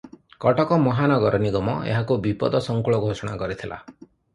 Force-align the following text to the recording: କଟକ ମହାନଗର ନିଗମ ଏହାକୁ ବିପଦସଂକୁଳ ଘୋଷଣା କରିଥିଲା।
କଟକ 0.45 0.79
ମହାନଗର 0.85 1.41
ନିଗମ 1.45 1.77
ଏହାକୁ 1.93 2.21
ବିପଦସଂକୁଳ 2.27 3.07
ଘୋଷଣା 3.09 3.41
କରିଥିଲା। 3.45 3.85